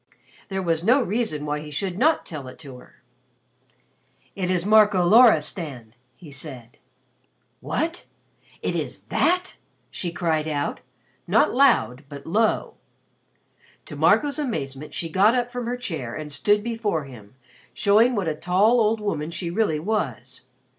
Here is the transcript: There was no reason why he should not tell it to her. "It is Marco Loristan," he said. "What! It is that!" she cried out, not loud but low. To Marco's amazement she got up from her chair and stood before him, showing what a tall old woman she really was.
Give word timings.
There 0.49 0.63
was 0.63 0.83
no 0.83 0.99
reason 1.03 1.45
why 1.45 1.59
he 1.59 1.69
should 1.69 1.99
not 1.99 2.25
tell 2.25 2.47
it 2.47 2.57
to 2.57 2.77
her. 2.79 3.03
"It 4.35 4.49
is 4.49 4.65
Marco 4.65 5.05
Loristan," 5.05 5.93
he 6.15 6.31
said. 6.31 6.77
"What! 7.59 8.07
It 8.63 8.75
is 8.75 9.01
that!" 9.13 9.57
she 9.91 10.11
cried 10.11 10.47
out, 10.47 10.79
not 11.27 11.53
loud 11.53 12.03
but 12.09 12.25
low. 12.25 12.77
To 13.85 13.95
Marco's 13.95 14.39
amazement 14.39 14.95
she 14.95 15.07
got 15.07 15.35
up 15.35 15.51
from 15.51 15.67
her 15.67 15.77
chair 15.77 16.15
and 16.15 16.31
stood 16.31 16.63
before 16.63 17.03
him, 17.05 17.35
showing 17.71 18.15
what 18.15 18.27
a 18.27 18.33
tall 18.33 18.81
old 18.81 18.99
woman 18.99 19.29
she 19.29 19.51
really 19.51 19.79
was. 19.79 20.45